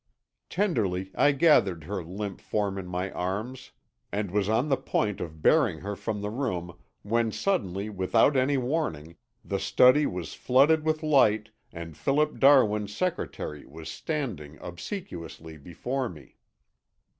Tenderly 0.49 1.11
I 1.13 1.31
gathered 1.31 1.83
her 1.83 2.03
limp 2.03 2.41
form 2.41 2.79
in 2.79 2.87
my 2.87 3.11
arms 3.11 3.69
and 4.11 4.31
was 4.31 4.49
on 4.49 4.67
the 4.67 4.75
point 4.75 5.21
of 5.21 5.43
bearing 5.43 5.81
her 5.81 5.95
from 5.95 6.21
the 6.21 6.31
room 6.31 6.75
when 7.03 7.31
suddenly 7.31 7.87
without 7.87 8.35
any 8.35 8.57
warning 8.57 9.17
the 9.45 9.59
study 9.59 10.07
was 10.07 10.33
flooded 10.33 10.83
with 10.83 11.03
light 11.03 11.51
and 11.71 11.95
Philip 11.95 12.39
Darwin's 12.39 12.95
secretary 12.97 13.63
was 13.67 13.89
standing 13.91 14.57
obsequiously 14.59 15.59
before 15.59 16.09
me. 16.09 16.37